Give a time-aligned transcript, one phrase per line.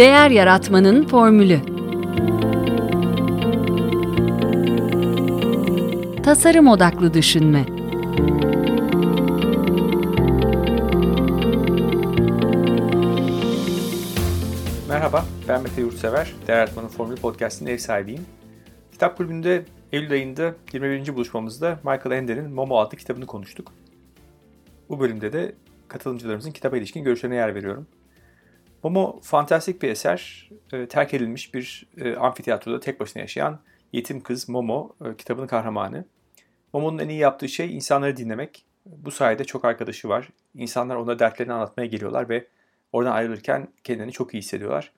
[0.00, 1.60] Değer Yaratmanın Formülü
[6.22, 7.66] Tasarım Odaklı Düşünme
[14.88, 16.32] Merhaba, ben Mete Yurtsever.
[16.46, 18.26] Değer Yaratmanın Formülü Podcast'in ev sahibiyim.
[18.92, 21.14] Kitap kulübünde Eylül ayında 21.
[21.14, 23.72] buluşmamızda Michael Ender'in Momo adlı kitabını konuştuk.
[24.88, 25.54] Bu bölümde de
[25.88, 27.86] katılımcılarımızın kitaba ilişkin görüşlerine yer veriyorum.
[28.82, 30.50] Momo fantastik bir eser.
[30.72, 33.60] E, terk edilmiş bir e, amfiteyatroda tek başına yaşayan
[33.92, 36.04] yetim kız Momo e, kitabın kahramanı.
[36.72, 38.64] Momo'nun en iyi yaptığı şey insanları dinlemek.
[38.86, 40.28] Bu sayede çok arkadaşı var.
[40.54, 42.46] İnsanlar ona dertlerini anlatmaya geliyorlar ve
[42.92, 44.92] oradan ayrılırken kendini çok iyi hissediyorlar.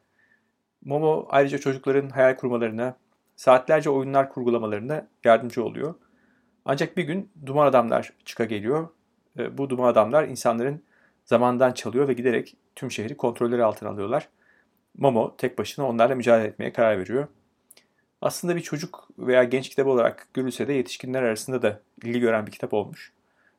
[0.84, 2.96] Momo ayrıca çocukların hayal kurmalarına,
[3.36, 5.94] saatlerce oyunlar kurgulamalarına yardımcı oluyor.
[6.64, 8.88] Ancak bir gün duman adamlar çıka geliyor.
[9.38, 10.82] E, bu duman adamlar insanların
[11.24, 14.28] zamandan çalıyor ve giderek tüm şehri kontrolleri altına alıyorlar.
[14.98, 17.28] Momo tek başına onlarla mücadele etmeye karar veriyor.
[18.22, 22.52] Aslında bir çocuk veya genç kitabı olarak görülse de yetişkinler arasında da ilgi gören bir
[22.52, 23.12] kitap olmuş.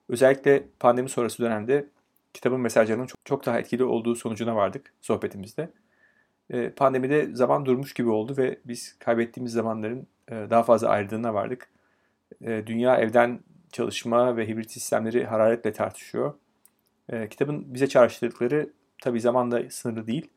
[0.09, 1.87] Özellikle pandemi sonrası dönemde
[2.33, 5.69] kitabın mesajlarının çok daha etkili olduğu sonucuna vardık sohbetimizde.
[6.49, 11.69] Ee, pandemide zaman durmuş gibi oldu ve biz kaybettiğimiz zamanların e, daha fazla ayrıldığına vardık.
[12.45, 13.39] Ee, dünya evden
[13.71, 16.33] çalışma ve hibrit sistemleri hararetle tartışıyor.
[17.13, 20.29] Ee, kitabın bize çağrıştırdıkları tabi zamanla sınırlı değil.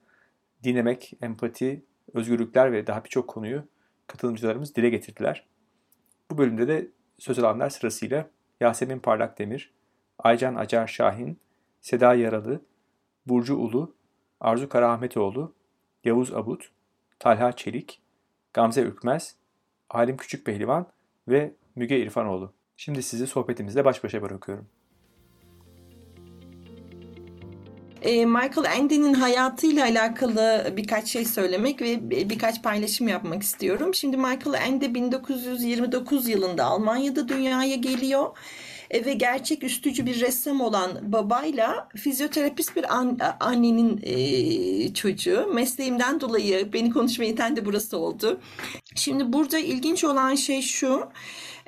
[0.65, 3.65] Dinlemek, empati, özgürlükler ve daha birçok konuyu
[4.07, 5.47] katılımcılarımız dile getirdiler.
[6.31, 6.89] Bu bölümde de
[7.19, 9.75] söz alanlar sırasıyla Yasemin Parlak Demir,
[10.19, 11.39] Aycan Acar Şahin,
[11.81, 12.61] Seda Yaralı,
[13.27, 13.95] Burcu Ulu,
[14.41, 15.55] Arzu Karaahmetoğlu,
[16.05, 16.71] Yavuz Abut,
[17.19, 18.03] Talha Çelik,
[18.55, 19.37] Gamze Ürkmez,
[19.89, 20.87] Halim Küçük Pehlivan
[21.29, 22.53] ve Müge İrfanoğlu.
[22.77, 24.69] Şimdi sizi sohbetimizle baş başa bırakıyorum.
[28.05, 33.95] Michael Ende'nin hayatıyla alakalı birkaç şey söylemek ve birkaç paylaşım yapmak istiyorum.
[33.95, 38.27] Şimdi Michael Ende 1929 yılında Almanya'da dünyaya geliyor
[38.91, 45.47] e, ve gerçek üstücü bir ressam olan babayla fizyoterapist bir an, annenin e, çocuğu.
[45.55, 48.41] Mesleğimden dolayı beni konuşmaya iten de burası oldu.
[48.95, 51.09] Şimdi burada ilginç olan şey şu.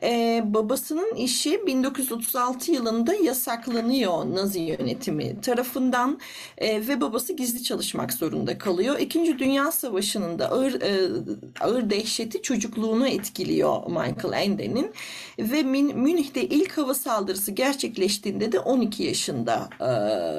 [0.03, 6.19] Ee, babasının işi 1936 yılında yasaklanıyor Nazi yönetimi tarafından
[6.59, 8.99] e, ve babası gizli çalışmak zorunda kalıyor.
[8.99, 11.09] İkinci Dünya Savaşı'nın da ağır, e,
[11.61, 14.93] ağır dehşeti çocukluğunu etkiliyor Michael Ende'nin
[15.39, 19.87] ve Münih'te ilk hava saldırısı gerçekleştiğinde de 12 yaşında e,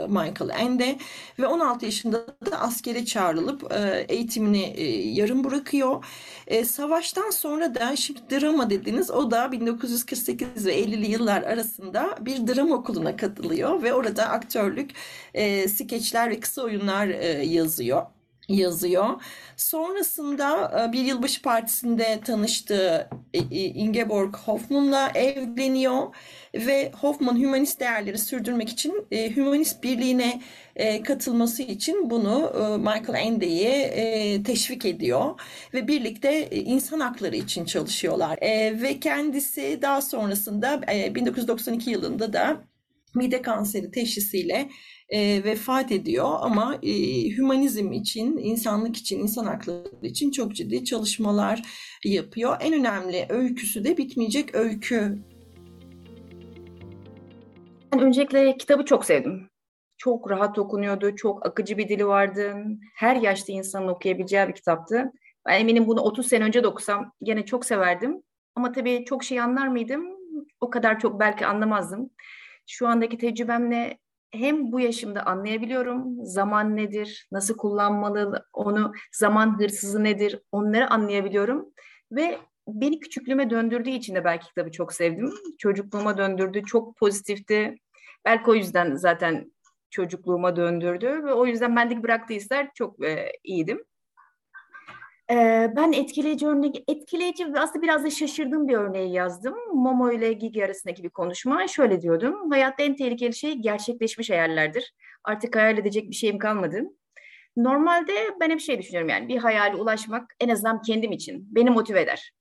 [0.08, 0.98] Michael Ende
[1.40, 6.06] ve 16 yaşında da askere çağrılıp e, eğitimini e, yarım bırakıyor.
[6.48, 12.48] E, savaştan sonra da şimdi drama dediniz o da 1948 ve 50'li yıllar arasında bir
[12.48, 14.92] drama okuluna katılıyor ve orada aktörlük,
[15.34, 18.06] e, skeçler ve kısa oyunlar e, yazıyor
[18.50, 19.22] yazıyor.
[19.58, 26.16] Sonrasında e, bir yılbaşı partisinde tanıştığı e, e, Ingeborg Hoffman'la evleniyor
[26.54, 30.42] ve Hoffman hümanist değerleri sürdürmek için hümanist birliğine
[31.04, 35.40] katılması için bunu Michael Ende'yi teşvik ediyor
[35.74, 38.38] ve birlikte insan hakları için çalışıyorlar.
[38.82, 40.82] Ve kendisi daha sonrasında
[41.16, 42.64] 1992 yılında da
[43.16, 44.70] mide kanseri teşhisiyle
[45.10, 46.94] e, vefat ediyor ama e,
[47.30, 51.62] hümanizm için, insanlık için, insan hakları için çok ciddi çalışmalar
[52.06, 52.58] yapıyor.
[52.62, 55.18] En önemli öyküsü de bitmeyecek öykü.
[57.92, 59.50] Ben öncelikle kitabı çok sevdim.
[59.98, 62.56] Çok rahat okunuyordu, çok akıcı bir dili vardı.
[62.96, 65.12] Her yaşta insanın okuyabileceği bir kitaptı.
[65.46, 68.24] Ben eminim bunu 30 sene önce de okusam gene çok severdim.
[68.56, 70.06] Ama tabii çok şey anlar mıydım?
[70.62, 72.10] O kadar çok belki anlamazdım.
[72.68, 73.98] Şu andaki tecrübemle
[74.32, 81.74] hem bu yaşımda anlayabiliyorum zaman nedir, nasıl kullanmalı onu, zaman hırsızı nedir onları anlayabiliyorum
[82.12, 82.38] ve
[82.74, 85.34] beni küçüklüğüme döndürdüğü için de belki kitabı çok sevdim.
[85.58, 87.76] Çocukluğuma döndürdü, çok pozitifti.
[88.26, 89.52] Belki o yüzden zaten
[89.90, 93.86] çocukluğuma döndürdü ve o yüzden bendeki bıraktığı hisler çok e, iyiydim.
[95.32, 99.56] Ee, ben etkileyici örnek, etkileyici ve aslında biraz da şaşırdığım bir örneği yazdım.
[99.74, 101.68] Momo ile Gigi arasındaki bir konuşma.
[101.68, 104.94] Şöyle diyordum, hayatta en tehlikeli şey gerçekleşmiş hayallerdir.
[105.24, 106.84] Artık hayal edecek bir şeyim kalmadı.
[107.58, 112.02] Normalde ben hep şey düşünüyorum yani bir hayale ulaşmak en azından kendim için beni motive
[112.02, 112.32] eder.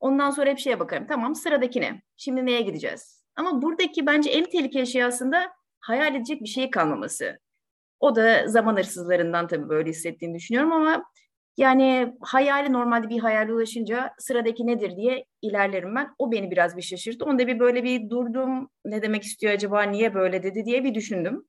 [0.00, 1.06] Ondan sonra hep şeye bakarım.
[1.06, 2.02] Tamam sıradaki ne?
[2.16, 3.24] Şimdi neye gideceğiz?
[3.36, 7.38] Ama buradaki bence en tehlikeli şey aslında hayal edecek bir şey kalmaması.
[8.00, 11.04] O da zaman hırsızlarından tabii böyle hissettiğini düşünüyorum ama
[11.56, 16.08] yani hayali normalde bir hayale ulaşınca sıradaki nedir diye ilerlerim ben.
[16.18, 17.24] O beni biraz bir şaşırttı.
[17.24, 18.70] Onda bir böyle bir durdum.
[18.84, 19.82] Ne demek istiyor acaba?
[19.82, 21.44] Niye böyle dedi diye bir düşündüm.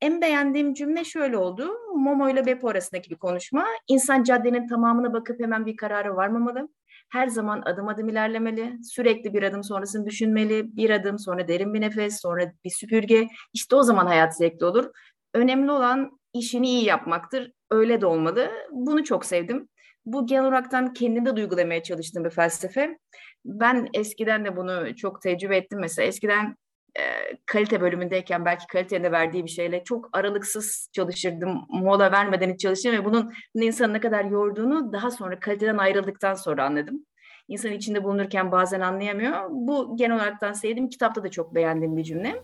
[0.00, 1.70] en beğendiğim cümle şöyle oldu.
[1.96, 3.66] Momo ile Beppo arasındaki bir konuşma.
[3.88, 6.68] İnsan caddenin tamamına bakıp hemen bir karara varmamalı.
[7.10, 8.78] Her zaman adım adım ilerlemeli.
[8.84, 10.76] Sürekli bir adım sonrasını düşünmeli.
[10.76, 13.28] Bir adım sonra derin bir nefes, sonra bir süpürge.
[13.52, 14.90] İşte o zaman hayat zevkli olur.
[15.34, 17.52] Önemli olan işini iyi yapmaktır.
[17.70, 18.50] Öyle de olmalı.
[18.70, 19.68] Bunu çok sevdim.
[20.06, 22.98] Bu genel olaraktan kendinde duygulamaya çalıştığım bir felsefe.
[23.44, 25.78] Ben eskiden de bunu çok tecrübe ettim.
[25.80, 26.56] Mesela eskiden
[26.98, 31.60] e, kalite bölümündeyken belki kalitenin verdiği bir şeyle çok aralıksız çalışırdım.
[31.68, 36.64] Mola vermeden hiç çalışırdım ve bunun insanı ne kadar yorduğunu daha sonra kaliteden ayrıldıktan sonra
[36.64, 37.06] anladım.
[37.48, 39.46] İnsan içinde bulunurken bazen anlayamıyor.
[39.50, 42.42] Bu genel olaraktan sevdiğim kitapta da çok beğendiğim bir cümle.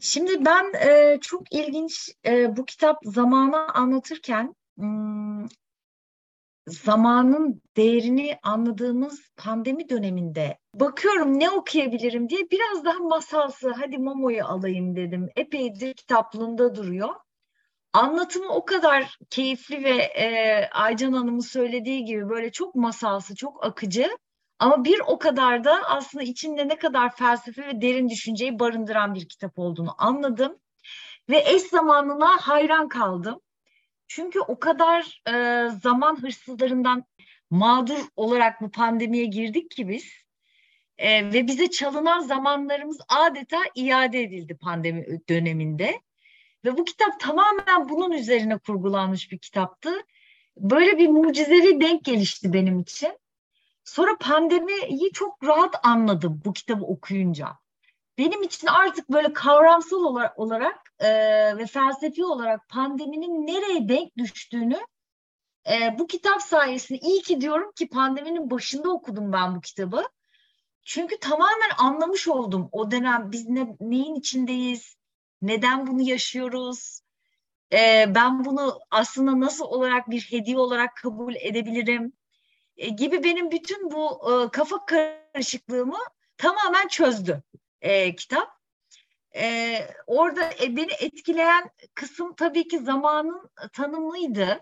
[0.00, 5.33] Şimdi ben e, çok ilginç e, bu kitap zamanı anlatırken hmm,
[6.66, 14.96] zamanın değerini anladığımız pandemi döneminde bakıyorum ne okuyabilirim diye biraz daha masalsı hadi Momo'yu alayım
[14.96, 15.28] dedim.
[15.36, 17.14] Epeydir kitaplığında duruyor.
[17.92, 24.18] Anlatımı o kadar keyifli ve e, Aycan Hanım'ın söylediği gibi böyle çok masalsı, çok akıcı.
[24.58, 29.28] Ama bir o kadar da aslında içinde ne kadar felsefe ve derin düşünceyi barındıran bir
[29.28, 30.58] kitap olduğunu anladım.
[31.30, 33.40] Ve eş zamanına hayran kaldım.
[34.08, 37.04] Çünkü o kadar e, zaman hırsızlarından
[37.50, 40.04] mağdur olarak bu pandemiye girdik ki biz.
[40.98, 46.00] E, ve bize çalınan zamanlarımız adeta iade edildi pandemi döneminde.
[46.64, 49.90] Ve bu kitap tamamen bunun üzerine kurgulanmış bir kitaptı.
[50.56, 53.18] Böyle bir mucizevi denk gelişti benim için.
[53.84, 57.48] Sonra pandemiyi çok rahat anladım bu kitabı okuyunca.
[58.18, 61.08] Benim için artık böyle kavramsal olarak, olarak e,
[61.56, 64.80] ve felsefi olarak pandeminin nereye denk düştüğünü
[65.70, 70.04] e, bu kitap sayesinde iyi ki diyorum ki pandeminin başında okudum ben bu kitabı.
[70.84, 74.96] Çünkü tamamen anlamış oldum o dönem biz ne, neyin içindeyiz,
[75.42, 77.00] neden bunu yaşıyoruz,
[77.72, 82.12] e, ben bunu aslında nasıl olarak bir hediye olarak kabul edebilirim
[82.76, 85.98] e, gibi benim bütün bu e, kafa karışıklığımı
[86.36, 87.42] tamamen çözdü
[87.84, 88.48] e, kitap.
[89.36, 94.60] E, orada e, beni etkileyen kısım tabii ki zamanın tanımıydı.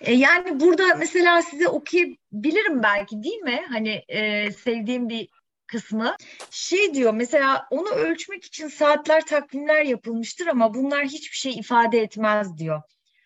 [0.00, 3.66] E, yani burada mesela size okuyabilirim belki değil mi?
[3.68, 5.28] Hani e, sevdiğim bir
[5.66, 6.16] kısmı.
[6.50, 12.58] Şey diyor mesela onu ölçmek için saatler takvimler yapılmıştır ama bunlar hiçbir şey ifade etmez
[12.58, 12.82] diyor.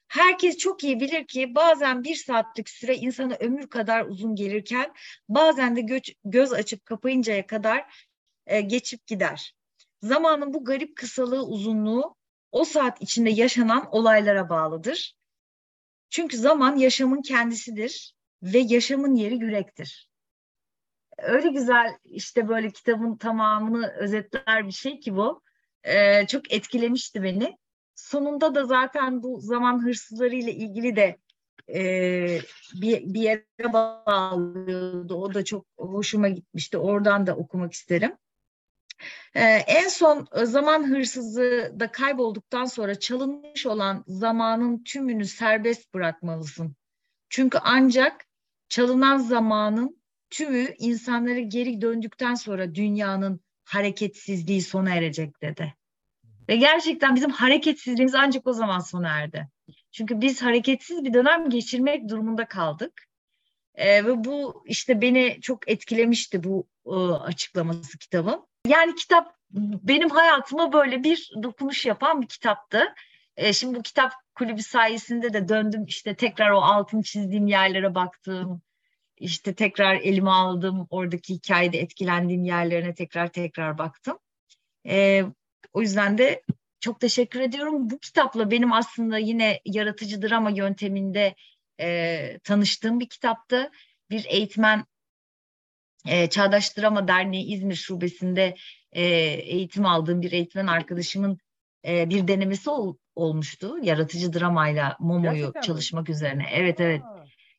[0.09, 4.93] Herkes çok iyi bilir ki bazen bir saatlik süre insana ömür kadar uzun gelirken
[5.29, 8.10] bazen de göç, göz açıp kapayıncaya kadar
[8.51, 9.55] e, geçip gider.
[10.03, 12.17] Zamanın bu garip kısalığı uzunluğu
[12.53, 15.15] o saat içinde yaşanan olaylara bağlıdır.
[16.11, 20.11] Çünkü zaman yaşamın kendisidir ve yaşamın yeri yürektir.
[21.19, 25.43] Öyle güzel işte böyle kitabın tamamını özetler bir şey ki bu.
[25.85, 27.59] Ee, çok etkilemişti beni
[28.01, 31.17] sonunda da zaten bu zaman hırsızları ile ilgili de
[31.75, 31.81] e,
[32.75, 35.15] bir, bir yere bağlıyordu.
[35.15, 36.79] O da çok hoşuma gitmişti.
[36.79, 38.17] Oradan da okumak isterim.
[39.35, 46.77] Ee, en son zaman hırsızı da kaybolduktan sonra çalınmış olan zamanın tümünü serbest bırakmalısın.
[47.29, 48.27] Çünkü ancak
[48.69, 50.01] çalınan zamanın
[50.31, 55.75] tümü insanları geri döndükten sonra dünyanın hareketsizliği sona erecek dedi.
[56.49, 59.49] Ve gerçekten bizim hareketsizliğimiz ancak o zaman sona erdi.
[59.93, 62.93] Çünkü biz hareketsiz bir dönem geçirmek durumunda kaldık.
[63.75, 68.47] E, ve bu işte beni çok etkilemişti bu e, açıklaması kitabın.
[68.71, 69.35] Yani kitap
[69.83, 72.95] benim hayatıma böyle bir dokunuş yapan bir kitaptı.
[73.37, 78.63] E, şimdi bu kitap kulübü sayesinde de döndüm işte tekrar o altın çizdiğim yerlere baktım.
[79.17, 84.19] İşte tekrar elime aldım oradaki hikayede etkilendiğim yerlerine tekrar tekrar baktım.
[84.87, 85.25] E,
[85.73, 86.43] o yüzden de
[86.81, 87.91] çok teşekkür ediyorum.
[87.91, 91.35] Bu kitapla benim aslında yine yaratıcı drama yönteminde
[91.81, 93.71] e, tanıştığım bir kitaptı.
[94.11, 94.85] Bir eğitmen
[96.07, 98.55] e, Çağdaş Drama Derneği İzmir Şubesi'nde
[98.93, 101.39] e, eğitim aldığım bir eğitmen arkadaşımın
[101.87, 103.77] e, bir denemesi ol, olmuştu.
[103.83, 106.13] Yaratıcı dramayla Momo'yu Gerçekten çalışmak mi?
[106.13, 106.47] üzerine.
[106.53, 107.03] Evet evet.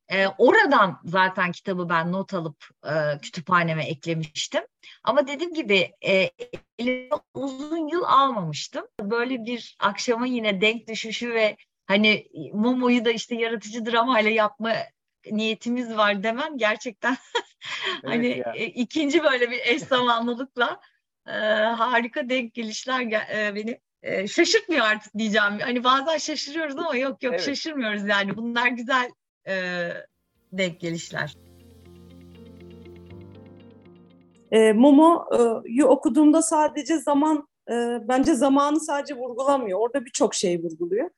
[0.10, 4.62] E, oradan zaten kitabı ben not alıp e, kütüphaneme eklemiştim.
[5.04, 6.30] Ama dediğim gibi e,
[7.34, 8.86] uzun yıl almamıştım.
[9.02, 14.74] Böyle bir akşama yine denk düşüşü ve hani Momo'yu da işte yaratıcı dramayla yapma
[15.32, 17.18] niyetimiz var demem gerçekten
[18.06, 20.82] hani e, ikinci böyle bir eş zamanlılıkla
[21.28, 21.32] e,
[21.78, 23.02] harika denk gelişler
[23.36, 25.60] e, beni e, şaşırtmıyor artık diyeceğim.
[25.62, 27.46] Hani bazen şaşırıyoruz ama yok yok evet.
[27.46, 28.38] şaşırmıyoruz yani.
[28.38, 29.12] Bunlar güzel
[29.48, 29.88] e,
[30.52, 31.36] denk gelişler.
[34.52, 37.74] E, Momo'yu okuduğumda sadece zaman e,
[38.08, 39.80] bence zamanı sadece vurgulamıyor.
[39.80, 41.10] Orada birçok şey vurguluyor.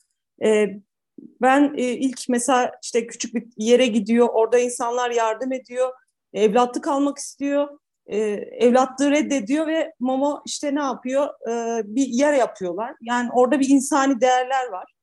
[0.43, 0.79] E,
[1.41, 5.93] ben e, ilk mesela işte küçük bir yere gidiyor, orada insanlar yardım ediyor,
[6.33, 11.49] evlatlık almak istiyor, e, evlatlığı reddediyor ve Momo işte ne yapıyor?
[11.49, 12.95] E, bir yer yapıyorlar.
[13.01, 14.93] Yani orada bir insani değerler var.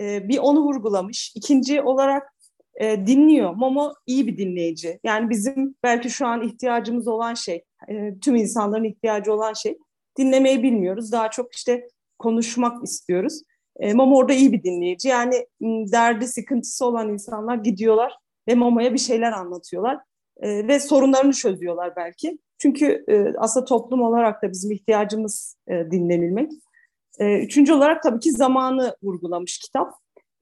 [0.00, 1.32] E, bir onu vurgulamış.
[1.36, 2.32] İkinci olarak
[2.74, 3.54] e, dinliyor.
[3.54, 5.00] Momo iyi bir dinleyici.
[5.04, 9.78] Yani bizim belki şu an ihtiyacımız olan şey, e, tüm insanların ihtiyacı olan şey
[10.18, 11.12] dinlemeyi bilmiyoruz.
[11.12, 13.42] Daha çok işte konuşmak istiyoruz.
[13.80, 15.08] E, Momo orada iyi bir dinleyici.
[15.08, 15.46] Yani
[15.92, 18.16] derdi, sıkıntısı olan insanlar gidiyorlar
[18.48, 19.98] ve Momo'ya bir şeyler anlatıyorlar.
[20.42, 22.38] E, ve sorunlarını çözüyorlar belki.
[22.58, 26.52] Çünkü e, aslında toplum olarak da bizim ihtiyacımız e, dinlenilmek.
[27.18, 29.92] E, üçüncü olarak tabii ki zamanı vurgulamış kitap.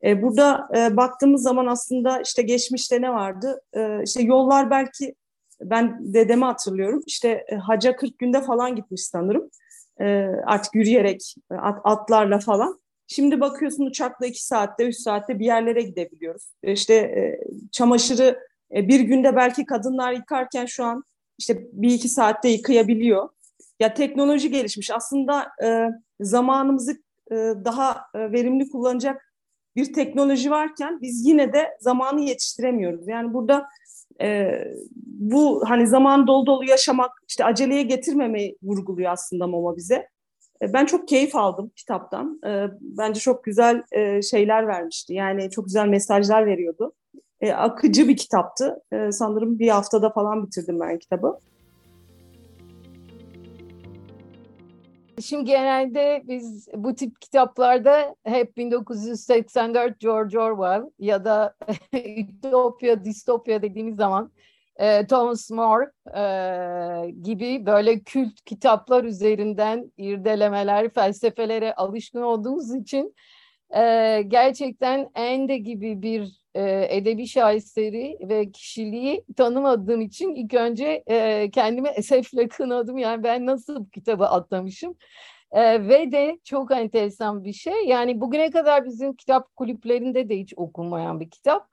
[0.04, 3.60] E, burada baktığımız zaman aslında işte geçmişte ne vardı?
[3.72, 5.14] E, işte yollar belki
[5.60, 7.02] ben dedemi hatırlıyorum.
[7.06, 9.50] İşte e, haca 40 günde falan gitmiş sanırım.
[10.00, 10.06] E,
[10.46, 12.80] artık yürüyerek, at, atlarla falan.
[13.06, 16.52] Şimdi bakıyorsun uçakla 2 saatte, 3 saatte bir yerlere gidebiliyoruz.
[16.62, 17.38] İşte
[17.72, 21.04] çamaşırı e, bir günde belki kadınlar yıkarken şu an
[21.38, 23.28] işte bir iki saatte yıkayabiliyor.
[23.80, 24.90] Ya teknoloji gelişmiş.
[24.90, 25.88] Aslında e,
[26.20, 26.92] zamanımızı
[27.30, 27.34] e,
[27.64, 29.30] daha e, verimli kullanacak
[29.76, 33.08] bir teknoloji varken biz yine de zamanı yetiştiremiyoruz.
[33.08, 33.66] Yani burada
[34.20, 34.50] e,
[35.04, 40.08] bu hani zaman dolu dolu yaşamak, işte aceleye getirmemeyi vurguluyor aslında Moma bize.
[40.62, 42.40] E, ben çok keyif aldım kitaptan.
[42.46, 45.14] E, bence çok güzel e, şeyler vermişti.
[45.14, 46.92] Yani çok güzel mesajlar veriyordu.
[47.40, 48.82] E, akıcı bir kitaptı.
[48.92, 51.38] E, sanırım bir haftada falan bitirdim ben kitabı.
[55.20, 61.54] Şimdi genelde biz bu tip kitaplarda hep 1984 George Orwell ya da
[62.16, 64.32] Ütopya, Distopya dediğimiz zaman
[64.76, 73.14] e, Thomas More e, gibi böyle kült kitaplar üzerinden irdelemeler, felsefelere alışkın olduğumuz için
[73.76, 81.50] e, gerçekten Ende gibi bir e, edebi şaheseri ve kişiliği tanımadığım için ilk önce e,
[81.50, 82.98] kendimi esefle kınadım.
[82.98, 84.94] Yani ben nasıl bu kitabı atlamışım?
[85.52, 87.84] E, ve de çok enteresan bir şey.
[87.86, 91.70] Yani bugüne kadar bizim kitap kulüplerinde de hiç okunmayan bir kitap.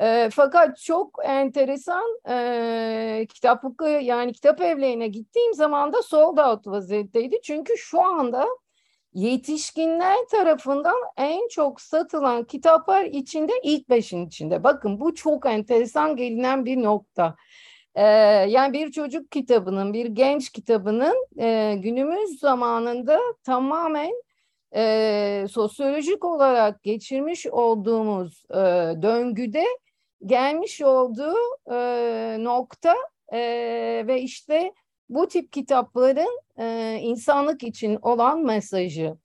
[0.00, 3.64] E, fakat çok enteresan e, kitap
[4.02, 7.40] yani kitap evlerine gittiğim zaman da sold out vaziyetteydi.
[7.42, 8.46] Çünkü şu anda
[9.14, 14.64] yetişkinler tarafından en çok satılan kitaplar içinde ilk beşin içinde.
[14.64, 17.36] Bakın bu çok enteresan gelinen bir nokta.
[17.94, 18.02] Ee,
[18.48, 24.12] yani bir çocuk kitabının, bir genç kitabının e, günümüz zamanında tamamen
[24.74, 28.56] e, sosyolojik olarak geçirmiş olduğumuz e,
[29.02, 29.64] döngüde
[30.26, 31.36] gelmiş olduğu
[31.72, 32.94] e, nokta
[33.32, 33.38] e,
[34.06, 34.72] ve işte
[35.10, 39.16] bu tip kitapların e, insanlık için olan mesajı.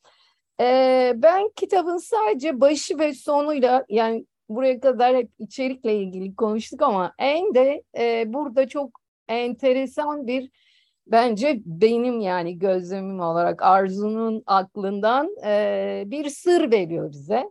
[0.59, 7.13] E, ben kitabın sadece başı ve sonuyla yani buraya kadar hep içerikle ilgili konuştuk ama
[7.19, 10.51] en de e, burada çok enteresan bir
[11.07, 17.43] bence benim yani gözlemim olarak Arzu'nun aklından e, bir sır veriyor bize.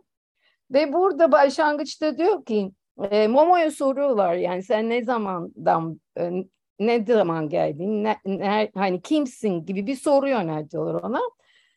[0.71, 2.71] Ve burada başlangıçta diyor ki
[3.11, 6.31] e, Momo'ya soruyorlar yani sen ne zamandan e,
[6.79, 11.21] ne zaman geldin, ne, ne, hani kimsin gibi bir soru yöneltiyorlar ona.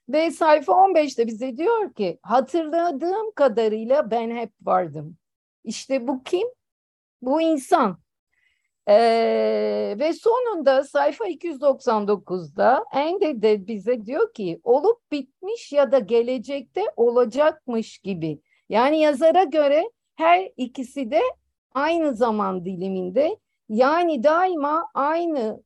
[0.09, 5.17] Ve sayfa 15'te bize diyor ki hatırladığım kadarıyla ben hep vardım.
[5.65, 6.49] İşte bu kim?
[7.23, 7.99] Bu insan.
[8.89, 16.83] Ee, ve sonunda sayfa 299'da Ende de bize diyor ki olup bitmiş ya da gelecekte
[16.97, 18.41] olacakmış gibi.
[18.69, 21.21] Yani yazara göre her ikisi de
[21.75, 23.37] aynı zaman diliminde
[23.69, 25.63] yani daima aynı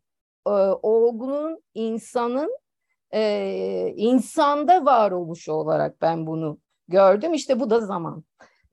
[0.47, 0.51] e,
[0.83, 2.57] olgunun insanın
[3.15, 7.35] e, insanda varoluşu olarak ben bunu gördüm.
[7.35, 8.25] İşte bu da zaman.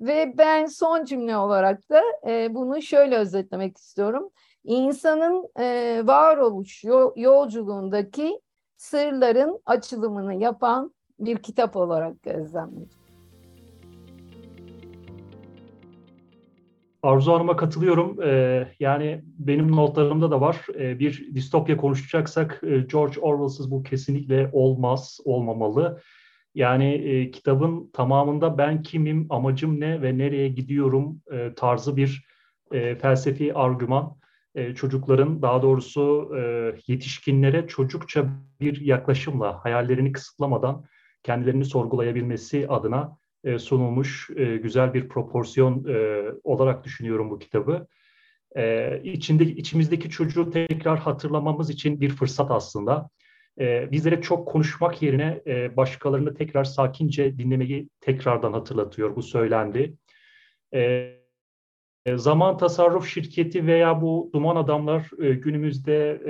[0.02, 4.30] Ve ben son cümle olarak da e, bunu şöyle özetlemek istiyorum.
[4.64, 6.84] İnsanın e, varoluş
[7.16, 8.42] yolculuğundaki
[8.78, 12.90] sırların açılımını yapan bir kitap olarak gözlemledim.
[17.03, 18.22] Arzu Hanım'a katılıyorum.
[18.22, 20.65] Ee, yani benim notlarımda da var.
[20.75, 26.01] Ee, bir distopya konuşacaksak e, George Orwell'sız bu kesinlikle olmaz, olmamalı.
[26.56, 32.25] Yani e, kitabın tamamında ben kimim, amacım ne ve nereye gidiyorum e, tarzı bir
[32.72, 34.15] e, felsefi argüman.
[34.56, 38.25] E, çocukların daha doğrusu e, yetişkinlere çocukça
[38.62, 40.86] bir yaklaşımla, hayallerini kısıtlamadan
[41.24, 47.88] kendilerini sorgulayabilmesi adına e, sunulmuş e, güzel bir proporsiyon e, olarak düşünüyorum bu kitabı.
[48.55, 53.10] E, içinde içimizdeki çocuğu tekrar hatırlamamız için bir fırsat aslında.
[53.60, 55.41] e, bizlere çok konuşmak yerine
[55.77, 59.15] başkalarını tekrar sakince dinlemeyi tekrardan hatırlatıyor.
[59.15, 59.93] Bu söylendi.
[62.15, 66.22] Zaman tasarruf şirketi veya bu duman adamlar günümüzde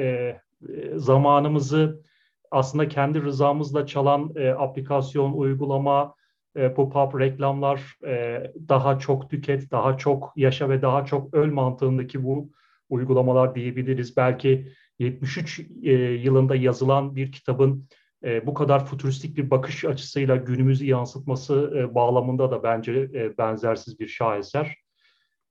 [0.96, 2.04] zamanımızı
[2.52, 6.16] aslında kendi rızamızla çalan e, aplikasyon, uygulama,
[6.56, 12.52] pop-up reklamlar, e, daha çok tüket, daha çok yaşa ve daha çok öl mantığındaki bu
[12.90, 14.18] uygulamalar diyebiliriz.
[14.18, 17.88] Belki 73 e, yılında yazılan bir kitabın
[18.24, 24.00] e, bu kadar futuristik bir bakış açısıyla günümüzü yansıtması e, bağlamında da bence e, benzersiz
[24.00, 24.76] bir şaheser.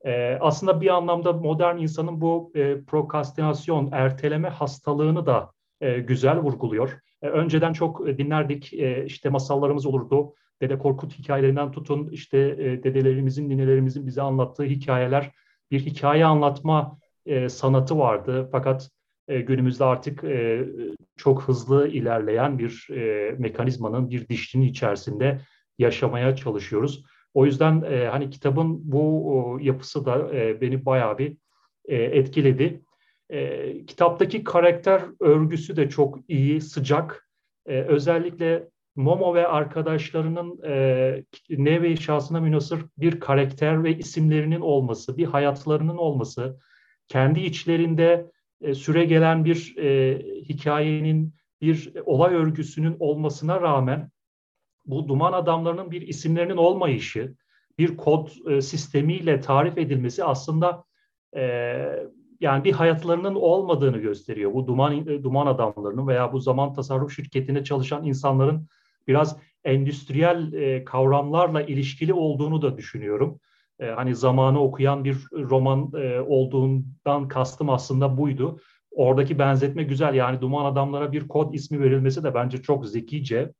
[0.04, 7.00] E, aslında bir anlamda modern insanın bu e, prokrastinasyon, erteleme hastalığını da e, güzel vurguluyor.
[7.22, 10.34] E, önceden çok dinlerdik, e, işte masallarımız olurdu.
[10.62, 15.30] Dede Korkut hikayelerinden tutun, işte e, dedelerimizin, ninelerimizin bize anlattığı hikayeler,
[15.70, 18.48] bir hikaye anlatma e, sanatı vardı.
[18.52, 18.90] Fakat
[19.28, 20.64] e, günümüzde artık e,
[21.16, 25.40] çok hızlı ilerleyen bir e, mekanizmanın, bir dişlinin içerisinde
[25.78, 27.04] yaşamaya çalışıyoruz.
[27.34, 31.36] O yüzden e, hani kitabın bu o, yapısı da e, beni bayağı bir
[31.84, 32.82] e, etkiledi.
[33.30, 37.28] E, kitaptaki karakter örgüsü de çok iyi, sıcak.
[37.66, 38.68] E, özellikle
[38.98, 46.58] Momo ve arkadaşlarının e, nevi şahsına münasır bir karakter ve isimlerinin olması, bir hayatlarının olması,
[47.08, 54.10] kendi içlerinde e, süre gelen bir e, hikayenin, bir olay örgüsünün olmasına rağmen
[54.86, 57.34] bu duman adamlarının bir isimlerinin olmayışı,
[57.78, 60.84] bir kod e, sistemiyle tarif edilmesi aslında
[61.36, 61.42] e,
[62.40, 64.54] yani bir hayatlarının olmadığını gösteriyor.
[64.54, 68.68] Bu duman e, duman adamlarının veya bu zaman tasarruf şirketinde çalışan insanların
[69.08, 73.40] biraz endüstriyel e, kavramlarla ilişkili olduğunu da düşünüyorum.
[73.80, 78.60] E, hani zamanı okuyan bir roman e, olduğundan kastım aslında buydu.
[78.90, 83.52] Oradaki benzetme güzel yani duman adamlara bir kod ismi verilmesi de bence çok zekice.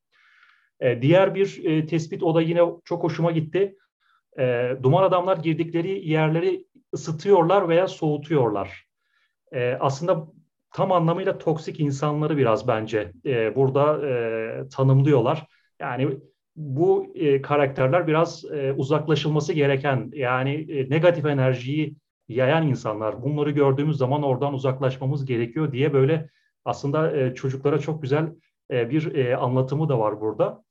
[1.00, 3.76] Diğer bir tespit o da yine çok hoşuma gitti.
[4.82, 8.86] Duman adamlar girdikleri yerleri ısıtıyorlar veya soğutuyorlar.
[9.80, 10.26] Aslında
[10.72, 15.46] tam anlamıyla toksik insanları biraz bence e, burada e, tanımlıyorlar.
[15.80, 16.18] Yani
[16.56, 21.96] bu e, karakterler biraz e, uzaklaşılması gereken yani e, negatif enerjiyi
[22.28, 23.22] yayan insanlar.
[23.22, 26.28] Bunları gördüğümüz zaman oradan uzaklaşmamız gerekiyor diye böyle
[26.64, 28.32] aslında e, çocuklara çok güzel
[28.70, 30.64] e, bir e, anlatımı da var burada.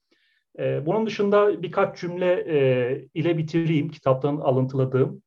[0.59, 5.21] E, bunun dışında birkaç cümle e, ile bitireyim kitaptan alıntıladığım.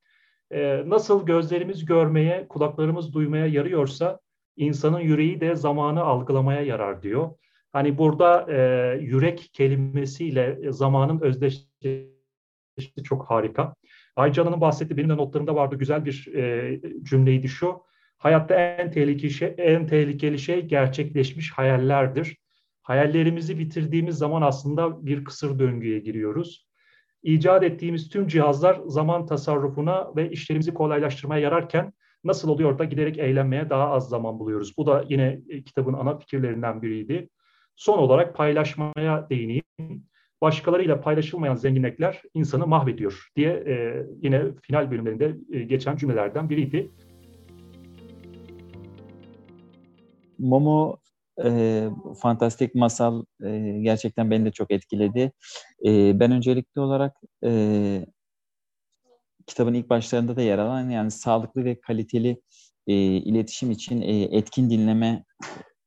[0.51, 4.21] E, nasıl gözlerimiz görmeye, kulaklarımız duymaya yarıyorsa
[4.57, 7.31] insanın yüreği de zamanı algılamaya yarar diyor.
[7.73, 13.75] Hani burada e, yürek kelimesiyle zamanın özdeşleşmesi çok harika.
[14.17, 17.83] Aycan'ın bahsettiği benim de notlarımda vardı güzel bir e, cümleydi şu.
[18.19, 22.37] Hayatta en tehlikeli şey, en tehlikeli şey gerçekleşmiş hayallerdir.
[22.83, 26.69] Hayallerimizi bitirdiğimiz zaman aslında bir kısır döngüye giriyoruz.
[27.23, 31.93] İcat ettiğimiz tüm cihazlar zaman tasarrufuna ve işlerimizi kolaylaştırmaya yararken
[32.25, 34.77] nasıl oluyor da giderek eğlenmeye daha az zaman buluyoruz.
[34.79, 37.29] Bu da yine e, kitabın ana fikirlerinden biriydi.
[37.77, 39.65] Son olarak paylaşmaya değineyim.
[40.43, 46.91] Başkalarıyla paylaşılmayan zenginlikler insanı mahvediyor diye e, yine final bölümlerinde e, geçen cümlelerden biriydi.
[50.39, 50.97] Momo
[51.45, 51.85] e,
[52.23, 55.33] fantastik masal e, gerçekten beni de çok etkiledi.
[55.87, 57.51] E, ben öncelikli olarak e,
[59.51, 62.43] kitabın ilk başlarında da yer alan yani sağlıklı ve kaliteli
[62.87, 65.25] e, iletişim için e, etkin dinleme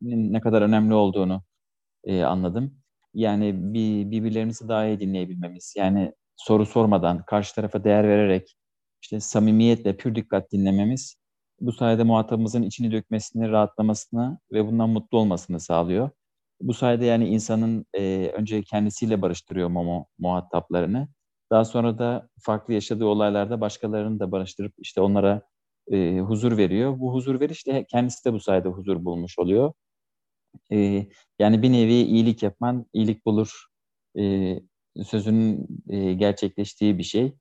[0.01, 1.43] ne kadar önemli olduğunu
[2.03, 2.77] e, anladım.
[3.13, 5.73] Yani bir, birbirlerimizi daha iyi dinleyebilmemiz.
[5.77, 8.55] Yani soru sormadan, karşı tarafa değer vererek,
[9.01, 11.23] işte samimiyetle, pür dikkat dinlememiz
[11.61, 16.09] bu sayede muhatabımızın içini dökmesini, rahatlamasını ve bundan mutlu olmasını sağlıyor.
[16.61, 21.07] Bu sayede yani insanın e, önce kendisiyle barıştırıyor Momo muhataplarını.
[21.53, 25.41] Daha sonra da farklı yaşadığı olaylarda başkalarını da barıştırıp işte onlara
[25.91, 26.99] e, huzur veriyor.
[26.99, 29.73] Bu huzur veriş de kendisi de bu sayede huzur bulmuş oluyor.
[30.71, 31.07] E,
[31.39, 33.65] yani bir nevi iyilik yapman iyilik bulur
[34.19, 34.59] e,
[35.05, 37.33] sözünün e, gerçekleştiği bir şey.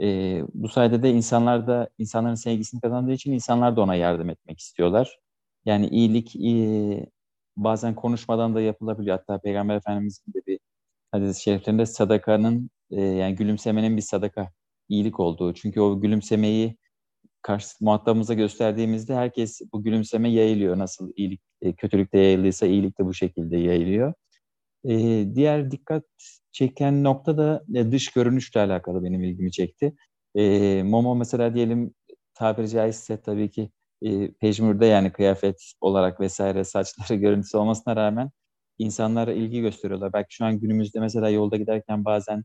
[0.00, 4.60] E, bu sayede de insanlar da insanların sevgisini kazandığı için insanlar da ona yardım etmek
[4.60, 5.18] istiyorlar.
[5.64, 7.06] Yani iyilik e,
[7.56, 9.18] bazen konuşmadan da yapılabiliyor.
[9.18, 10.60] Hatta Peygamber Efendimiz'in de bir
[11.12, 14.50] hadis-i şeriflerinde sadakanın e, yani gülümsemenin bir sadaka
[14.88, 15.54] iyilik olduğu.
[15.54, 16.76] Çünkü o gülümsemeyi
[17.42, 20.78] karşı muhatabımıza gösterdiğimizde herkes bu gülümseme yayılıyor.
[20.78, 24.14] Nasıl iyilik e, kötülükte yayıldıysa iyilik de bu şekilde yayılıyor.
[24.84, 26.04] E, diğer dikkat
[26.52, 29.94] çeken nokta da e, dış görünüşle alakalı benim ilgimi çekti.
[30.34, 31.94] E, Momo mesela diyelim
[32.34, 33.70] tabiri caizse tabii ki
[34.02, 38.30] e, pejmürde yani kıyafet olarak vesaire saçları görüntüsü olmasına rağmen
[38.78, 40.12] insanlara ilgi gösteriyorlar.
[40.12, 42.44] Belki şu an günümüzde mesela yolda giderken bazen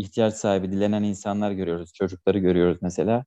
[0.00, 1.92] ihtiyaç sahibi, dilenen insanlar görüyoruz.
[1.94, 3.24] Çocukları görüyoruz mesela.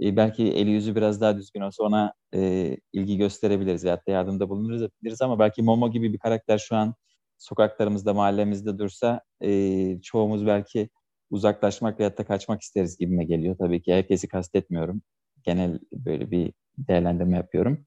[0.00, 4.48] E, belki eli yüzü biraz daha düzgün olsa ona e, ilgi gösterebiliriz veyahut da yardımda
[4.48, 6.94] bulunuruz ama belki Momo gibi bir karakter şu an
[7.38, 10.90] sokaklarımızda, mahallemizde dursa e, çoğumuz belki
[11.30, 13.56] uzaklaşmak veyahut da kaçmak isteriz gibime geliyor.
[13.58, 15.02] Tabii ki herkesi kastetmiyorum.
[15.44, 17.86] Genel böyle bir değerlendirme yapıyorum.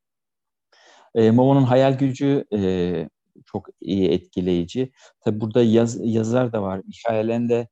[1.15, 3.09] E, Momo'nun hayal gücü e,
[3.45, 4.91] çok iyi etkileyici.
[5.25, 6.81] Tabii burada yaz, yazar da var.
[6.87, 7.67] Michael Ende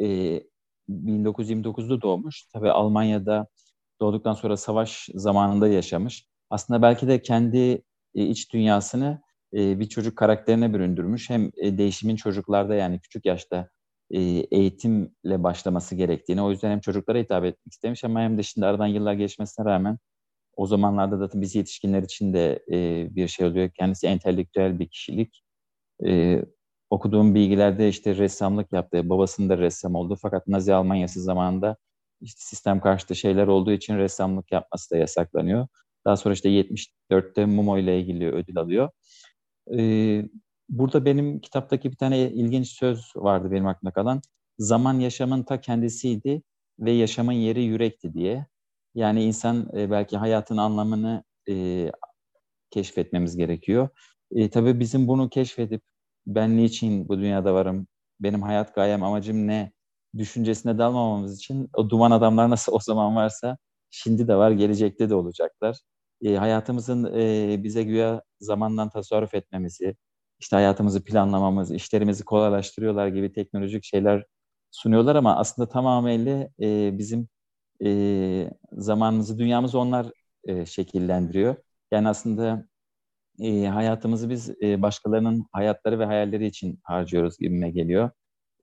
[0.00, 0.40] e,
[0.88, 2.46] 1929'da doğmuş.
[2.52, 3.46] Tabii Almanya'da
[4.00, 6.26] doğduktan sonra savaş zamanında yaşamış.
[6.50, 7.82] Aslında belki de kendi
[8.14, 9.22] e, iç dünyasını
[9.54, 11.30] e, bir çocuk karakterine büründürmüş.
[11.30, 13.68] Hem e, değişimin çocuklarda yani küçük yaşta
[14.50, 18.86] eğitimle başlaması gerektiğini, o yüzden hem çocuklara hitap etmek istemiş ama hem de şimdi aradan
[18.86, 19.98] yıllar geçmesine rağmen
[20.56, 22.64] o zamanlarda da biz yetişkinler için de
[23.16, 23.70] bir şey oluyor.
[23.70, 25.42] Kendisi entelektüel bir kişilik.
[26.90, 30.16] Okuduğum bilgilerde işte ressamlık yaptığı, babasının da ressam oldu.
[30.22, 31.76] Fakat Nazi Almanyası zamanında
[32.20, 35.66] işte sistem karşıtı şeyler olduğu için ressamlık yapması da yasaklanıyor.
[36.04, 38.90] Daha sonra işte 74'te Mumo ile ilgili ödül alıyor.
[39.78, 40.24] Ee,
[40.68, 44.22] burada benim kitaptaki bir tane ilginç söz vardı benim aklımda kalan.
[44.58, 46.42] Zaman yaşamın ta kendisiydi
[46.78, 48.46] ve yaşamın yeri yürekti diye.
[48.94, 51.86] Yani insan e, belki hayatın anlamını e,
[52.70, 53.88] keşfetmemiz gerekiyor.
[54.30, 55.82] E, tabii bizim bunu keşfedip
[56.26, 57.86] ben niçin bu dünyada varım,
[58.20, 59.72] benim hayat gayem, amacım ne
[60.18, 63.58] düşüncesine dalmamamız için o duman adamlar nasıl o zaman varsa
[63.90, 65.76] şimdi de var, gelecekte de olacaklar.
[66.24, 69.96] E, hayatımızın e, bize güya zamandan tasarruf etmemizi,
[70.38, 74.24] işte hayatımızı planlamamız, işlerimizi kolaylaştırıyorlar gibi teknolojik şeyler
[74.70, 77.28] sunuyorlar ama aslında tamamıyla e, bizim
[77.84, 80.06] e, zamanımızı, dünyamızı onlar
[80.44, 81.56] e, şekillendiriyor.
[81.90, 82.66] Yani aslında
[83.40, 88.10] e, hayatımızı biz e, başkalarının hayatları ve hayalleri için harcıyoruz gibime geliyor.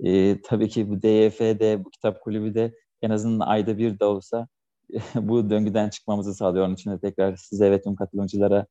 [0.03, 4.47] E, tabii ki bu DYF'de, bu kitap kulübü de en azından ayda bir de olsa
[5.15, 6.65] bu döngüden çıkmamızı sağlıyor.
[6.65, 8.65] Onun için de tekrar size ve tüm katılımcılara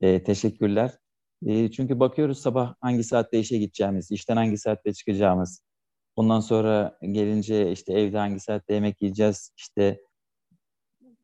[0.00, 0.92] e, teşekkürler.
[1.46, 5.62] E, çünkü bakıyoruz sabah hangi saatte işe gideceğimiz, işten hangi saatte çıkacağımız,
[6.16, 10.00] ondan sonra gelince işte evde hangi saatte yemek yiyeceğiz, işte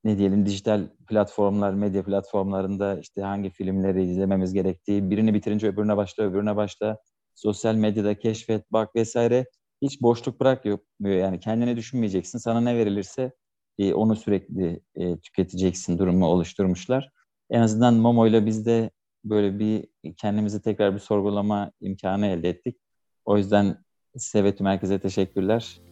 [0.08, 6.24] ne diyelim dijital platformlar, medya platformlarında işte hangi filmleri izlememiz gerektiği, birini bitirince öbürüne başla,
[6.24, 6.98] öbürüne başla,
[7.34, 9.46] sosyal medyada keşfet, bak vesaire
[9.82, 10.78] hiç boşluk bırakmıyor.
[11.00, 12.38] Yani kendine düşünmeyeceksin.
[12.38, 13.32] Sana ne verilirse
[13.78, 17.10] e, onu sürekli e, tüketeceksin durumu oluşturmuşlar.
[17.50, 18.90] En azından Momo ile biz de
[19.24, 22.76] böyle bir kendimizi tekrar bir sorgulama imkanı elde ettik.
[23.24, 23.84] O yüzden
[24.16, 25.87] size ve tüm herkese teşekkürler.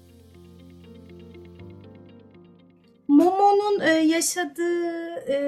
[3.56, 5.38] Momo'nun e, yaşadığı e,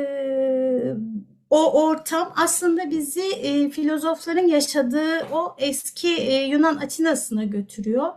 [1.51, 6.09] o ortam aslında bizi e, filozofların yaşadığı o eski
[6.51, 8.13] Yunan Atina'sına götürüyor.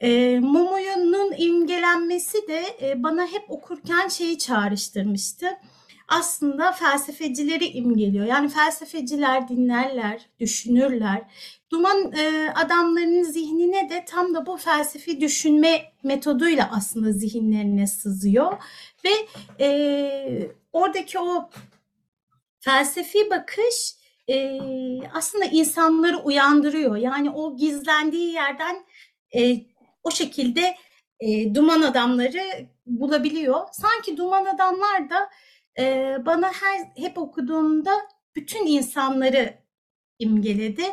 [0.00, 0.40] E,
[1.38, 2.62] imgelenmesi de
[3.02, 5.46] bana hep okurken şeyi çağrıştırmıştı.
[6.08, 8.26] Aslında felsefecileri imgeliyor.
[8.26, 11.22] Yani felsefeciler dinlerler, düşünürler.
[11.70, 18.52] Duman e, adamlarının zihnine de tam da bu felsefi düşünme metoduyla aslında zihinlerine sızıyor.
[19.04, 19.10] Ve
[19.64, 21.50] e, oradaki o
[22.60, 23.94] felsefi bakış
[24.28, 24.60] e,
[25.14, 26.96] aslında insanları uyandırıyor.
[26.96, 28.86] Yani o gizlendiği yerden
[29.36, 29.56] e,
[30.02, 30.74] o şekilde
[31.20, 33.60] e, duman adamları bulabiliyor.
[33.72, 35.30] Sanki duman adamlar da
[35.78, 37.92] e, bana her hep okuduğumda
[38.36, 39.58] bütün insanları
[40.18, 40.84] imgeledi.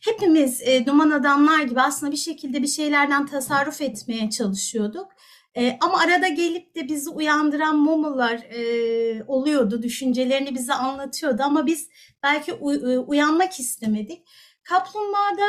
[0.00, 5.12] Hepimiz e, duman adamlar gibi aslında bir şekilde bir şeylerden tasarruf etmeye çalışıyorduk.
[5.56, 11.88] E, ama arada gelip de bizi uyandıran momolar e, oluyordu, düşüncelerini bize anlatıyordu ama biz
[12.22, 14.22] belki uy- uyanmak istemedik.
[14.62, 15.46] Kaplumbağada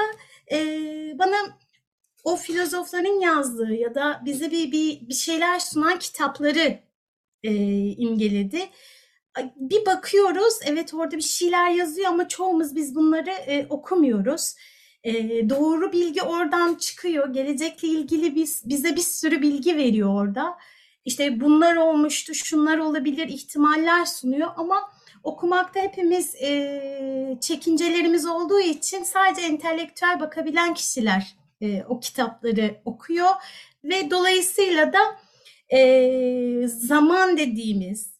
[0.51, 0.59] e,
[1.19, 1.35] bana
[2.23, 6.79] o filozofların yazdığı ya da bize bir, bir, bir şeyler sunan kitapları
[7.43, 8.69] e, imgeledi.
[9.55, 14.55] Bir bakıyoruz, evet orada bir şeyler yazıyor ama çoğumuz biz bunları e, okumuyoruz.
[15.03, 15.13] E,
[15.49, 17.33] doğru bilgi oradan çıkıyor.
[17.33, 20.57] Gelecekle ilgili biz, bize bir sürü bilgi veriyor orada.
[21.05, 24.91] İşte bunlar olmuştu, şunlar olabilir, ihtimaller sunuyor ama
[25.23, 33.29] okumakta hepimiz e, çekincelerimiz olduğu için sadece entelektüel bakabilen kişiler e, o kitapları okuyor
[33.83, 34.99] ve dolayısıyla da
[35.77, 38.12] e, zaman dediğimiz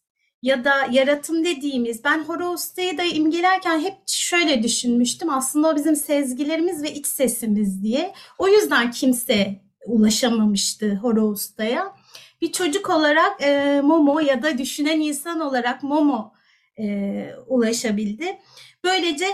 [0.44, 6.84] ya da yaratım dediğimiz ben Horos'ta'yı da imgelerken hep şöyle düşünmüştüm aslında o bizim sezgilerimiz
[6.84, 8.14] ve iç sesimiz diye.
[8.38, 11.96] O yüzden kimse ulaşamamıştı Horos'ta'ya.
[12.42, 16.34] Bir çocuk olarak e, Momo ya da düşünen insan olarak Momo
[16.80, 18.38] e, ulaşabildi.
[18.84, 19.26] Böylece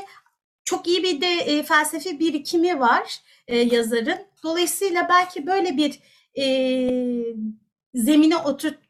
[0.63, 4.19] çok iyi bir de e, felsefi birikimi var e, yazarın.
[4.43, 5.99] Dolayısıyla belki böyle bir
[6.37, 6.45] e,
[7.93, 8.37] zemine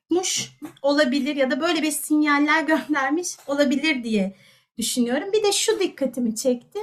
[0.09, 4.35] oturtmuş olabilir ya da böyle bir sinyaller göndermiş olabilir diye
[4.77, 5.33] düşünüyorum.
[5.33, 6.79] Bir de şu dikkatimi çekti.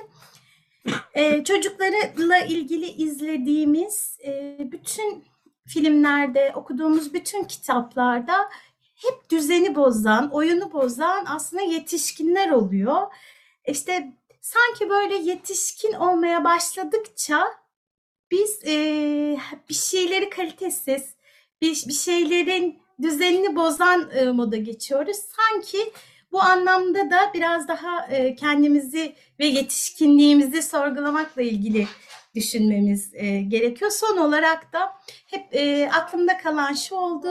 [1.14, 5.24] Ee, çocuklarla ilgili izlediğimiz e, bütün
[5.66, 8.36] filmlerde, okuduğumuz bütün kitaplarda
[8.96, 13.02] hep düzeni bozan, oyunu bozan aslında yetişkinler oluyor.
[13.66, 17.46] İşte sanki böyle yetişkin olmaya başladıkça
[18.30, 18.76] biz e,
[19.68, 21.14] bir şeyleri kalitesiz,
[21.62, 25.16] bir, bir şeylerin düzenini bozan e, moda geçiyoruz.
[25.16, 25.78] Sanki
[26.32, 31.86] bu anlamda da biraz daha e, kendimizi ve yetişkinliğimizi sorgulamakla ilgili
[32.34, 33.90] düşünmemiz e, gerekiyor.
[33.90, 34.92] Son olarak da
[35.26, 37.28] hep e, aklımda kalan şu oldu.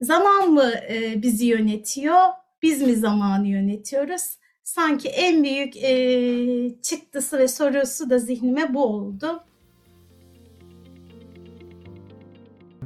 [0.00, 2.24] Zaman mı e, bizi yönetiyor,
[2.62, 4.38] biz mi zamanı yönetiyoruz?
[4.64, 9.44] Sanki en büyük e, çıktısı ve sorusu da zihnime bu oldu.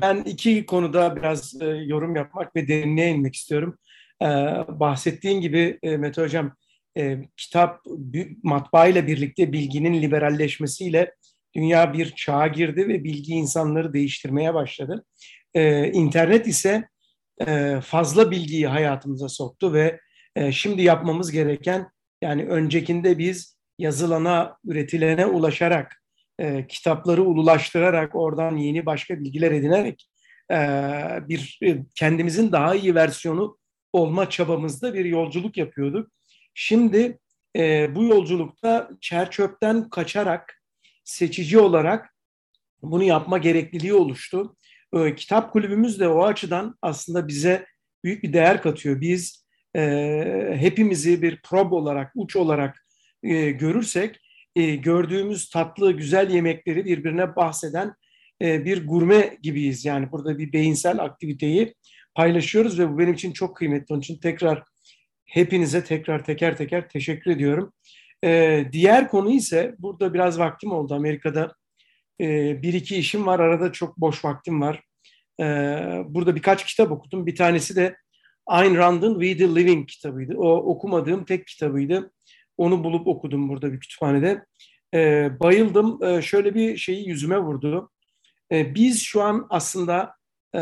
[0.03, 3.79] Ben iki konuda biraz e, yorum yapmak ve derinliğe inmek istiyorum.
[4.23, 4.27] E,
[4.69, 6.57] bahsettiğin gibi e, Mete Hocam,
[6.99, 7.81] e, kitap
[8.43, 11.15] matbaa ile birlikte bilginin liberalleşmesiyle
[11.55, 15.05] dünya bir çağa girdi ve bilgi insanları değiştirmeye başladı.
[15.55, 16.89] E, internet ise
[17.47, 20.01] e, fazla bilgiyi hayatımıza soktu ve
[20.37, 21.89] e, şimdi yapmamız gereken
[22.23, 26.02] yani öncekinde biz yazılana, üretilene ulaşarak,
[26.39, 30.09] e, kitapları ululaştırarak, oradan yeni başka bilgiler edinerek
[30.51, 30.57] e,
[31.29, 33.59] bir e, kendimizin daha iyi versiyonu
[33.93, 36.11] olma çabamızda bir yolculuk yapıyorduk.
[36.55, 37.19] Şimdi
[37.57, 40.63] e, bu yolculukta çerçöpten kaçarak,
[41.05, 42.15] seçici olarak
[42.83, 44.57] bunu yapma gerekliliği oluştu.
[44.95, 47.67] E, kitap kulübümüz de o açıdan aslında bize
[48.05, 49.01] büyük bir değer katıyor.
[49.01, 52.87] Biz e, hepimizi bir prob olarak, uç olarak
[53.23, 54.21] e, görürsek,
[54.57, 57.95] e, gördüğümüz tatlı, güzel yemekleri birbirine bahseden
[58.43, 59.85] e, bir gurme gibiyiz.
[59.85, 61.75] Yani burada bir beyinsel aktiviteyi
[62.15, 63.93] paylaşıyoruz ve bu benim için çok kıymetli.
[63.93, 64.63] Onun için tekrar
[65.25, 67.73] hepinize tekrar teker teker teşekkür ediyorum.
[68.25, 70.95] E, diğer konu ise burada biraz vaktim oldu.
[70.95, 71.55] Amerika'da
[72.21, 73.41] e, bir iki işim var.
[73.41, 74.83] Arada çok boş vaktim var.
[75.41, 75.45] E,
[76.09, 77.27] burada birkaç kitap okudum.
[77.27, 77.97] Bir tanesi de
[78.47, 80.35] Ayn Rand'ın We the Living kitabıydı.
[80.37, 82.13] O okumadığım tek kitabıydı.
[82.57, 84.45] Onu bulup okudum burada bir kütüphanede.
[84.95, 86.05] E, bayıldım.
[86.05, 87.91] E, şöyle bir şeyi yüzüme vurdu.
[88.53, 90.15] E, biz şu an aslında
[90.55, 90.61] e,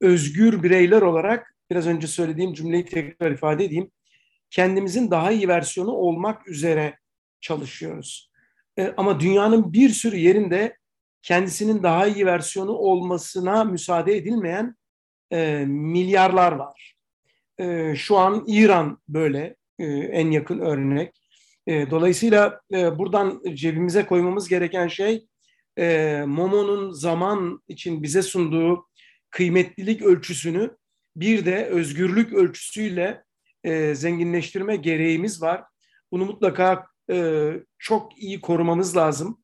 [0.00, 3.90] özgür bireyler olarak biraz önce söylediğim cümleyi tekrar ifade edeyim.
[4.50, 6.98] Kendimizin daha iyi versiyonu olmak üzere
[7.40, 8.30] çalışıyoruz.
[8.78, 10.76] E, ama dünyanın bir sürü yerinde
[11.22, 14.76] kendisinin daha iyi versiyonu olmasına müsaade edilmeyen
[15.32, 16.94] e, milyarlar var.
[17.58, 21.17] E, şu an İran böyle e, en yakın örnek.
[21.68, 25.26] E, dolayısıyla e, buradan cebimize koymamız gereken şey
[25.78, 28.88] e, Momo'nun zaman için bize sunduğu
[29.30, 30.76] kıymetlilik ölçüsünü
[31.16, 33.24] bir de özgürlük ölçüsüyle
[33.64, 35.64] e, zenginleştirme gereğimiz var.
[36.12, 39.42] Bunu mutlaka e, çok iyi korumamız lazım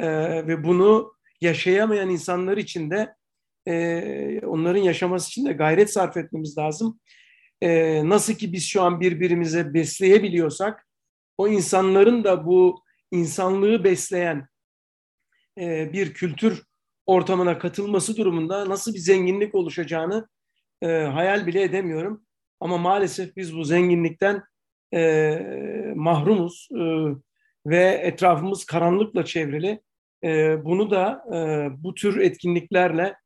[0.00, 3.14] ve bunu yaşayamayan insanlar için de
[4.46, 7.00] onların yaşaması için de gayret sarf etmemiz lazım.
[8.08, 10.83] Nasıl ki biz şu an birbirimize besleyebiliyorsak,
[11.38, 14.48] o insanların da bu insanlığı besleyen
[15.58, 16.62] e, bir kültür
[17.06, 20.28] ortamına katılması durumunda nasıl bir zenginlik oluşacağını
[20.82, 22.24] e, hayal bile edemiyorum.
[22.60, 24.42] Ama maalesef biz bu zenginlikten
[24.94, 25.38] e,
[25.94, 26.82] mahrumuz e,
[27.66, 29.80] ve etrafımız karanlıkla çevrili.
[30.24, 33.16] E, bunu da e, bu tür etkinliklerle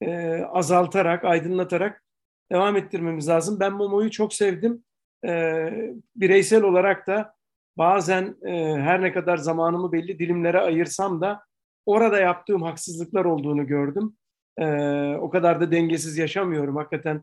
[0.00, 2.04] e, azaltarak, aydınlatarak
[2.52, 3.60] devam ettirmemiz lazım.
[3.60, 4.84] Ben Momo'yu çok sevdim.
[5.26, 5.70] E,
[6.16, 7.35] bireysel olarak da
[7.78, 11.42] bazen e, her ne kadar zamanımı belli dilimlere ayırsam da
[11.86, 14.16] orada yaptığım haksızlıklar olduğunu gördüm.
[14.58, 14.66] E,
[15.14, 16.76] o kadar da dengesiz yaşamıyorum.
[16.76, 17.22] Hakikaten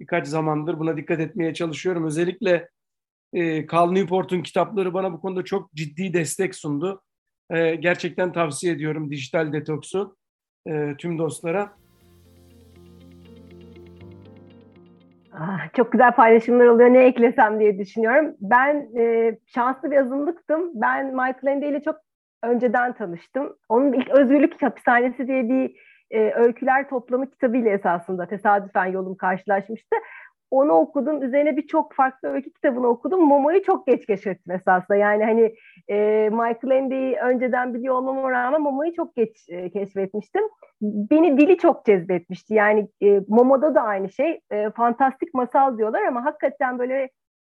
[0.00, 2.06] birkaç zamandır buna dikkat etmeye çalışıyorum.
[2.06, 2.68] Özellikle
[3.32, 7.02] e, Cal Newport'un kitapları bana bu konuda çok ciddi destek sundu.
[7.50, 10.16] E, gerçekten tavsiye ediyorum Dijital Detoks'u
[10.68, 11.79] e, tüm dostlara.
[15.76, 16.92] Çok güzel paylaşımlar oluyor.
[16.92, 18.34] Ne eklesem diye düşünüyorum.
[18.40, 20.70] Ben e, şanslı bir azınlıktım.
[20.74, 21.96] Ben Michael Ende ile çok
[22.42, 23.56] önceden tanıştım.
[23.68, 25.76] Onun ilk Özgürlük Hapishanesi diye bir
[26.10, 29.96] e, öyküler toplamı kitabıyla esasında tesadüfen yolum karşılaşmıştı.
[30.50, 31.22] Onu okudum.
[31.22, 33.20] Üzerine birçok farklı öykü kitabını okudum.
[33.20, 34.96] Momo'yu çok geç keşfettim esasında.
[34.96, 35.54] Yani hani
[35.88, 40.42] e, Michael Ende'yi önceden biliyor olmama rağmen Momo'yu çok geç e, keşfetmiştim.
[40.82, 42.54] Beni dili çok cezbetmişti.
[42.54, 44.40] Yani e, Momo'da da aynı şey.
[44.50, 47.10] E, fantastik masal diyorlar ama hakikaten böyle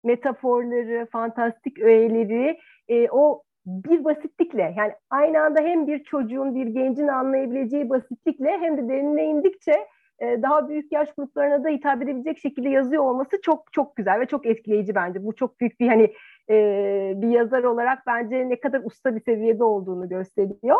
[0.04, 7.08] metaforları, fantastik öğeleri e, o bir basitlikle yani aynı anda hem bir çocuğun bir gencin
[7.08, 9.86] anlayabileceği basitlikle hem de derinine indikçe
[10.24, 14.26] e, daha büyük yaş gruplarına da hitap edebilecek şekilde yazıyor olması çok çok güzel ve
[14.26, 15.24] çok etkileyici bence.
[15.24, 16.14] Bu çok büyük bir hani
[16.50, 20.78] e, bir yazar olarak bence ne kadar usta bir seviyede olduğunu gösteriyor.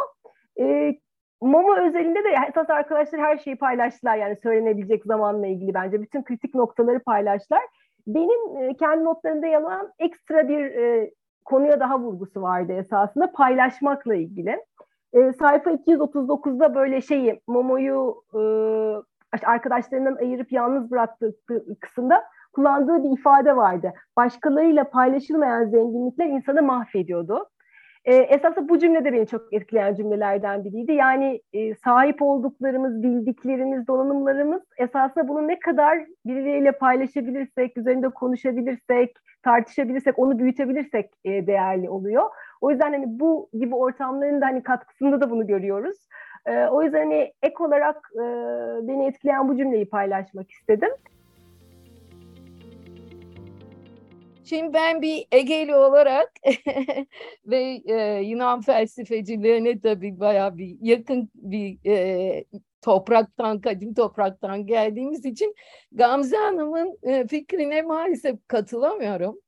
[0.61, 0.95] E,
[1.41, 6.55] Momo özelinde de esas arkadaşlar her şeyi paylaştılar yani söylenebilecek zamanla ilgili bence bütün kritik
[6.55, 7.63] noktaları paylaştılar.
[8.07, 11.11] Benim e, kendi notlarımda yer alan ekstra bir e,
[11.45, 14.65] konuya daha vurgusu vardı esasında paylaşmakla ilgili.
[15.13, 18.41] E, sayfa 239'da böyle şeyi Momo'yu e,
[19.47, 21.35] arkadaşlarından ayırıp yalnız bıraktığı
[21.81, 23.93] kısımda kullandığı bir ifade vardı.
[24.17, 27.49] Başkalarıyla paylaşılmayan zenginlikler insanı mahvediyordu.
[28.05, 30.93] E, esasında bu cümle de beni çok etkileyen cümlelerden biriydi.
[30.93, 40.19] Yani e, sahip olduklarımız, bildiklerimiz, donanımlarımız esasında bunu ne kadar birileriyle paylaşabilirsek, üzerinde konuşabilirsek, tartışabilirsek,
[40.19, 42.23] onu büyütebilirsek e, değerli oluyor.
[42.61, 45.97] O yüzden hani bu gibi ortamların da hani katkısında da bunu görüyoruz.
[46.47, 48.23] E, o yüzden hani ek olarak e,
[48.89, 50.91] beni etkileyen bu cümleyi paylaşmak istedim.
[54.45, 56.33] Şimdi ben bir Egeli olarak
[57.47, 62.45] ve e, Yunan felsefecilerine tabii bayağı bir yakın bir e,
[62.83, 65.55] topraktan, kadim topraktan geldiğimiz için
[65.93, 69.41] Gamze Hanım'ın e, fikrine maalesef katılamıyorum.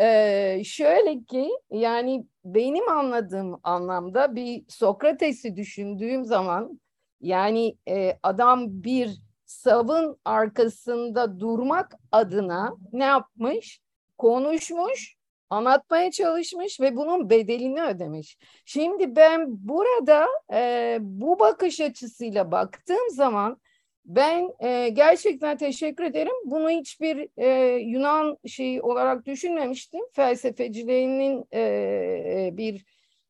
[0.00, 6.80] E, şöyle ki yani benim anladığım anlamda bir Sokrates'i düşündüğüm zaman
[7.20, 13.80] yani e, adam bir savın arkasında durmak adına ne yapmış?
[14.18, 15.16] konuşmuş,
[15.50, 18.38] anlatmaya çalışmış ve bunun bedelini ödemiş.
[18.64, 23.60] Şimdi ben burada e, bu bakış açısıyla baktığım zaman
[24.06, 26.32] ben e, gerçekten teşekkür ederim.
[26.44, 30.00] Bunu hiçbir e, Yunan şey olarak düşünmemiştim.
[30.12, 32.84] Felsefecilerinin e, bir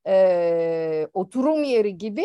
[0.06, 2.24] e, oturum yeri gibi.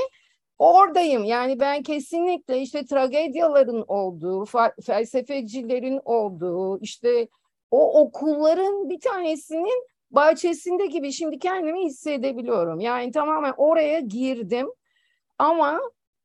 [0.59, 4.45] Oradayım yani ben kesinlikle işte tragedyaların olduğu,
[4.85, 7.27] felsefecilerin olduğu, işte
[7.71, 12.79] o okulların bir tanesinin bahçesinde gibi şimdi kendimi hissedebiliyorum.
[12.79, 14.67] Yani tamamen oraya girdim
[15.37, 15.81] ama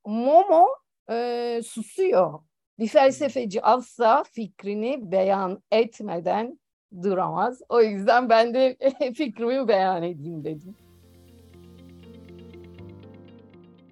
[0.06, 0.66] Momo
[1.10, 2.40] e, susuyor.
[2.78, 6.58] Bir felsefeci asla fikrini beyan etmeden
[7.02, 7.60] duramaz.
[7.68, 8.76] O yüzden ben de
[9.14, 10.76] fikrimi beyan edeyim dedim.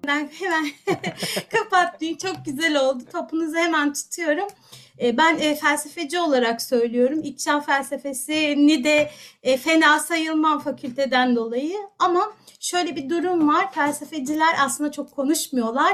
[0.05, 0.29] Hemen
[1.51, 2.15] kapattın.
[2.15, 3.03] Çok güzel oldu.
[3.11, 4.47] Topunuzu hemen tutuyorum.
[5.01, 7.21] E, ben e, felsefeci olarak söylüyorum.
[7.23, 9.09] İçşan felsefesini de
[9.43, 11.77] e, fena sayılmam fakülteden dolayı.
[11.99, 13.73] Ama şöyle bir durum var.
[13.73, 15.93] Felsefeciler aslında çok konuşmuyorlar.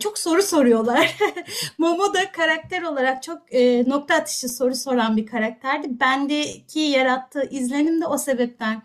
[0.00, 1.16] Çok soru soruyorlar.
[1.78, 3.52] Momo da karakter olarak çok
[3.86, 6.00] nokta atışı soru soran bir karakterdi.
[6.00, 8.82] Bendeki yarattığı izlenim de o sebepten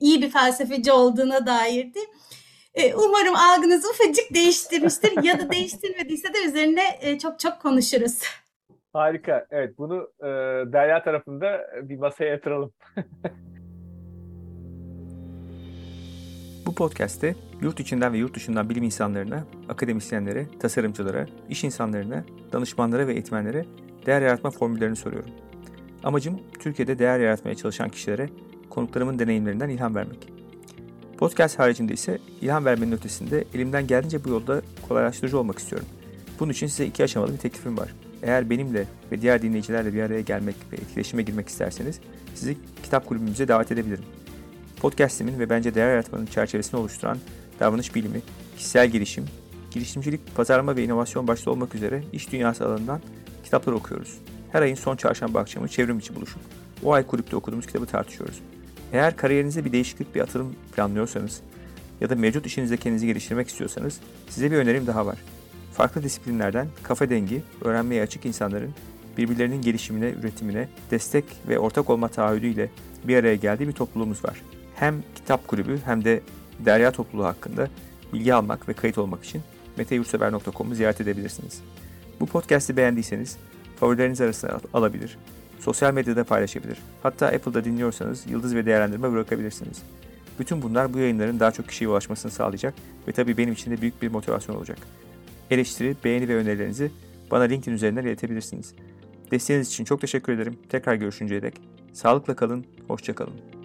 [0.00, 1.98] iyi bir felsefeci olduğuna dairdi.
[2.74, 8.22] E, umarım algınızı ufacık değiştirmiştir ya da değiştirmediyse de üzerine e, çok çok konuşuruz.
[8.92, 9.46] Harika.
[9.50, 10.26] Evet bunu e,
[10.72, 12.72] Derya tarafında bir masaya yatıralım.
[16.66, 23.12] Bu podcast'te yurt içinden ve yurt dışından bilim insanlarına, akademisyenlere, tasarımcılara, iş insanlarına, danışmanlara ve
[23.12, 23.64] eğitmenlere
[24.06, 25.30] değer yaratma formüllerini soruyorum.
[26.02, 28.28] Amacım Türkiye'de değer yaratmaya çalışan kişilere
[28.70, 30.39] konuklarımın deneyimlerinden ilham vermek.
[31.20, 35.88] Podcast haricinde ise ilham vermenin ötesinde elimden geldiğince bu yolda kolaylaştırıcı olmak istiyorum.
[36.40, 37.94] Bunun için size iki aşamalı bir teklifim var.
[38.22, 42.00] Eğer benimle ve diğer dinleyicilerle bir araya gelmek ve etkileşime girmek isterseniz
[42.34, 44.04] sizi kitap kulübümüze davet edebilirim.
[44.80, 47.18] Podcast'imin ve bence değer yaratmanın çerçevesini oluşturan
[47.60, 48.22] davranış bilimi,
[48.56, 49.24] kişisel gelişim,
[49.70, 53.00] girişimcilik, pazarlama ve inovasyon başta olmak üzere iş dünyası alanından
[53.44, 54.18] kitaplar okuyoruz.
[54.52, 56.40] Her ayın son çarşamba akşamı çevrim içi buluşup
[56.84, 58.40] o ay kulüpte okuduğumuz kitabı tartışıyoruz.
[58.92, 61.40] Eğer kariyerinize bir değişiklik, bir atılım planlıyorsanız
[62.00, 65.18] ya da mevcut işinizde kendinizi geliştirmek istiyorsanız size bir önerim daha var.
[65.72, 68.74] Farklı disiplinlerden kafa dengi, öğrenmeye açık insanların
[69.18, 72.70] birbirlerinin gelişimine, üretimine destek ve ortak olma taahhüdüyle
[73.04, 74.42] bir araya geldiği bir topluluğumuz var.
[74.74, 76.20] Hem kitap kulübü hem de
[76.58, 77.68] Derya topluluğu hakkında
[78.12, 79.42] bilgi almak ve kayıt olmak için
[79.76, 81.62] meteyurtsever.com'u ziyaret edebilirsiniz.
[82.20, 83.36] Bu podcast'i beğendiyseniz
[83.76, 85.18] favorileriniz arasına alabilir,
[85.60, 86.78] sosyal medyada paylaşabilir.
[87.02, 89.82] Hatta Apple'da dinliyorsanız yıldız ve değerlendirme bırakabilirsiniz.
[90.38, 92.74] Bütün bunlar bu yayınların daha çok kişiye ulaşmasını sağlayacak
[93.08, 94.78] ve tabii benim için de büyük bir motivasyon olacak.
[95.50, 96.90] Eleştiri, beğeni ve önerilerinizi
[97.30, 98.74] bana LinkedIn üzerinden iletebilirsiniz.
[99.30, 100.58] Desteğiniz için çok teşekkür ederim.
[100.68, 101.54] Tekrar görüşünceye dek.
[101.92, 103.59] Sağlıkla kalın, hoşça kalın.